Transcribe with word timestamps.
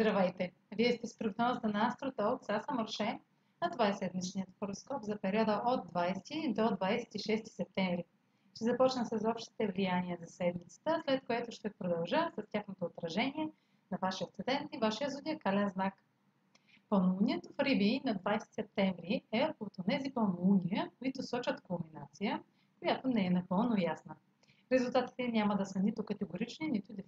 Здравейте! 0.00 0.52
Вие 0.76 0.92
сте 0.92 1.06
с 1.06 1.18
прогноза 1.18 1.68
на 1.68 1.86
Астротолк, 1.86 2.42
аз 2.48 2.64
съм 2.64 2.78
Роше, 2.78 3.18
а 3.60 3.70
това 3.70 3.88
е 3.88 3.94
седмичният 3.94 4.48
хороскоп 4.58 5.02
за 5.02 5.18
периода 5.18 5.62
от 5.64 5.92
20 5.92 6.54
до 6.54 6.62
26 6.62 7.44
септември. 7.44 8.04
Ще 8.54 8.64
започна 8.64 9.06
с 9.06 9.28
общите 9.30 9.66
влияния 9.66 10.18
за 10.20 10.26
седмицата, 10.26 11.02
след 11.04 11.26
което 11.26 11.52
ще 11.52 11.70
продължа 11.70 12.30
с 12.36 12.50
тяхното 12.52 12.84
отражение 12.84 13.50
на 13.90 13.98
вашия 14.02 14.26
асцендент 14.26 14.74
и 14.74 14.78
вашия 14.78 15.10
зодиакален 15.10 15.68
знак. 15.68 15.94
Пълнолунието 16.88 17.48
в 17.48 17.62
Риби 17.62 18.00
на 18.04 18.14
20 18.14 18.54
септември 18.54 19.22
е 19.32 19.48
от 19.60 19.72
тези 19.88 20.10
пълнолуния, 20.10 20.90
които 20.98 21.22
сочат 21.22 21.60
кулминация, 21.60 22.42
която 22.78 23.08
не 23.08 23.26
е 23.26 23.30
напълно 23.30 23.74
ясна. 23.78 24.16
Резултатите 24.72 25.28
няма 25.28 25.56
да 25.56 25.66
са 25.66 25.80
нито 25.80 26.04
категорични, 26.04 26.68
нито 26.68 26.92
дефинирани 26.92 27.07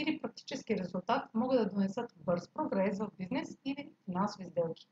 или 0.00 0.20
практически 0.20 0.76
резултат 0.76 1.34
могат 1.34 1.58
да 1.58 1.70
донесат 1.70 2.14
бърз 2.16 2.48
прогрес 2.48 2.98
в 2.98 3.10
бизнес 3.18 3.58
или 3.64 3.90
финансови 4.04 4.46
сделки. 4.46 4.88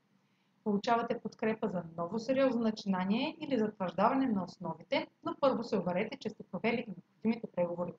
Получавате 0.65 1.21
подкрепа 1.21 1.69
за 1.69 1.83
ново 1.97 2.19
сериозно 2.19 2.61
начинание 2.61 3.37
или 3.41 3.59
затвърждаване 3.59 4.27
на 4.27 4.45
основите, 4.45 5.07
но 5.25 5.35
първо 5.41 5.65
се 5.65 5.79
уверете, 5.79 6.19
че 6.19 6.31
сте 6.31 6.43
провели 6.43 6.85
необходимите 6.87 7.47
преговори. 7.57 7.93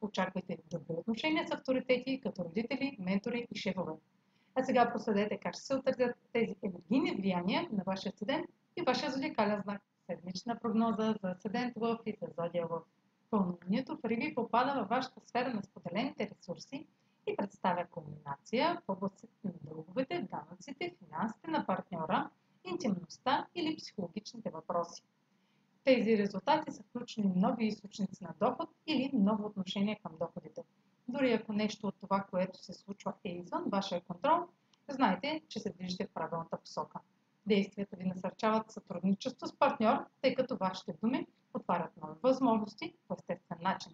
Очаквайте 0.00 0.58
добри 0.70 0.94
отношения 0.96 1.48
с 1.48 1.50
авторитети, 1.50 2.20
като 2.20 2.44
родители, 2.44 2.96
ментори 3.00 3.46
и 3.50 3.58
шефове. 3.58 3.92
А 4.54 4.64
сега 4.64 4.92
проследете 4.92 5.38
как 5.38 5.54
ще 5.54 5.62
се 5.62 5.74
отразят 5.74 6.16
тези 6.32 6.56
енергийни 6.62 7.16
влияния 7.16 7.68
на 7.72 7.82
вашия 7.86 8.12
седент 8.16 8.46
и 8.76 8.82
вашия 8.82 9.10
зодиакален 9.10 9.62
знак. 9.62 9.82
Седмична 10.06 10.58
прогноза 10.58 11.14
за 11.22 11.34
седент 11.40 11.72
в 11.76 11.98
и 12.06 12.16
за 12.22 12.28
зодия 12.38 12.66
в 12.66 12.80
Пълнолунието 13.34 13.96
в 13.96 14.04
Риби 14.04 14.34
попада 14.34 14.80
във 14.80 14.88
вашата 14.88 15.20
сфера 15.20 15.54
на 15.54 15.62
споделените 15.62 16.30
ресурси 16.30 16.86
и 17.26 17.36
представя 17.36 17.86
комбинация 17.86 18.82
в 18.88 18.92
областите 18.92 19.32
на 19.44 19.52
дълговете, 19.62 20.28
данъците, 20.30 20.94
финансите 20.98 21.50
на 21.50 21.66
партньора, 21.66 22.30
интимността 22.64 23.46
или 23.54 23.76
психологичните 23.76 24.50
въпроси. 24.50 25.02
В 25.80 25.84
тези 25.84 26.18
резултати 26.18 26.72
са 26.72 26.82
включени 26.82 27.32
нови 27.36 27.66
източници 27.66 28.24
на 28.24 28.34
доход 28.40 28.68
или 28.86 29.10
ново 29.14 29.46
отношение 29.46 30.00
към 30.02 30.12
доходите. 30.20 30.62
Дори 31.08 31.32
ако 31.32 31.52
нещо 31.52 31.86
от 31.86 31.94
това, 32.00 32.26
което 32.30 32.64
се 32.64 32.72
случва 32.72 33.12
е 33.24 33.28
извън 33.28 33.64
вашия 33.66 34.00
контрол, 34.00 34.38
знайте, 34.88 35.40
че 35.48 35.60
се 35.60 35.70
движите 35.70 36.06
в 36.06 36.14
правилната 36.14 36.56
посока. 36.56 37.00
Действията 37.46 37.96
ви 37.96 38.04
насърчават 38.04 38.70
сътрудничество 38.70 39.46
с 39.46 39.56
партньор, 39.56 39.96
тъй 40.22 40.34
като 40.34 40.56
вашите 40.56 40.94
думи 41.02 41.26
отварят 41.54 41.96
нови 42.02 42.14
възможности 42.22 42.84
естествен 42.84 43.23
начин. 43.64 43.92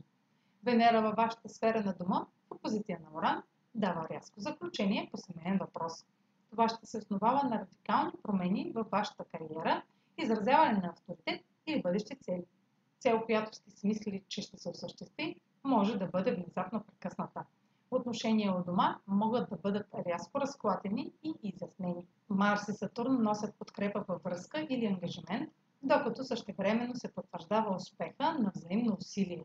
Венера 0.64 1.02
във 1.02 1.14
вашата 1.16 1.48
сфера 1.48 1.82
на 1.84 1.92
дома, 1.92 2.26
в 2.48 2.54
опозиция 2.54 2.98
на 3.00 3.18
Оран, 3.18 3.42
дава 3.74 4.06
рязко 4.10 4.40
заключение 4.40 5.08
по 5.10 5.16
семейен 5.16 5.58
въпрос. 5.58 6.04
Това 6.50 6.68
ще 6.68 6.86
се 6.86 6.98
основава 6.98 7.48
на 7.48 7.58
радикални 7.58 8.12
промени 8.22 8.72
във 8.74 8.90
вашата 8.90 9.24
кариера, 9.24 9.82
изразяване 10.18 10.72
на 10.72 10.88
авторитет 10.88 11.40
или 11.66 11.82
бъдещи 11.82 12.16
цели. 12.16 12.44
Цел, 12.98 13.22
която 13.26 13.56
сте 13.56 13.70
си 13.70 13.86
мислили, 13.86 14.22
че 14.28 14.42
ще 14.42 14.58
се 14.58 14.68
осъществи, 14.68 15.36
може 15.64 15.98
да 15.98 16.06
бъде 16.06 16.34
внезапно 16.34 16.84
прекъсната. 16.84 17.44
Отношения 17.90 18.52
от 18.52 18.66
дома 18.66 18.98
могат 19.06 19.50
да 19.50 19.56
бъдат 19.56 19.86
рязко 20.06 20.40
разклатени 20.40 21.12
и 21.22 21.34
изяснени. 21.42 22.06
Марс 22.28 22.68
и 22.68 22.72
Сатурн 22.72 23.22
носят 23.22 23.54
подкрепа 23.54 24.04
във 24.08 24.22
връзка 24.22 24.66
или 24.70 24.86
ангажимент, 24.86 25.50
докато 25.82 26.24
същевременно 26.24 26.96
се 26.96 27.12
потвърждава 27.12 27.76
успеха 27.76 28.32
на 28.38 28.52
взаимно 28.54 28.96
усилие. 29.00 29.44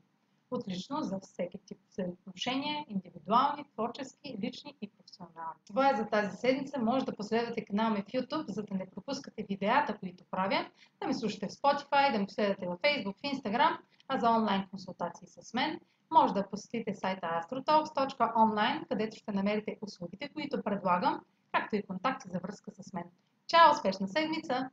Отлично 0.55 1.01
за 1.01 1.19
всеки 1.19 1.57
тип 1.65 1.77
взаимоотношения, 1.91 2.85
индивидуални, 2.87 3.65
творчески, 3.73 4.37
лични 4.43 4.75
и 4.81 4.89
професионални. 4.89 5.59
Това 5.67 5.89
е 5.89 5.95
за 5.95 6.05
тази 6.05 6.37
седмица. 6.37 6.79
Може 6.79 7.05
да 7.05 7.15
последвате 7.15 7.65
канала 7.65 7.89
ми 7.89 8.01
в 8.01 8.05
YouTube, 8.05 8.51
за 8.51 8.63
да 8.63 8.75
не 8.75 8.89
пропускате 8.89 9.45
видеята, 9.49 9.97
които 9.97 10.23
правя, 10.31 10.69
да 11.01 11.07
ме 11.07 11.13
слушате 11.13 11.47
в 11.47 11.51
Spotify, 11.51 12.11
да 12.11 12.19
ме 12.19 12.25
последвате 12.25 12.67
във 12.67 12.79
Facebook, 12.79 13.17
в 13.17 13.21
Instagram, 13.21 13.77
а 14.07 14.19
за 14.19 14.29
онлайн 14.29 14.67
консултации 14.71 15.27
с 15.27 15.53
мен 15.53 15.79
може 16.11 16.33
да 16.33 16.49
посетите 16.49 16.93
сайта 16.93 17.27
astrotalks.online, 17.27 18.87
където 18.87 19.17
ще 19.17 19.31
намерите 19.31 19.77
услугите, 19.81 20.29
които 20.29 20.63
предлагам, 20.63 21.21
както 21.51 21.75
и 21.75 21.83
контакти 21.83 22.29
за 22.29 22.39
връзка 22.39 22.71
с 22.71 22.93
мен. 22.93 23.03
Чао! 23.47 23.71
Успешна 23.71 24.07
седмица! 24.07 24.69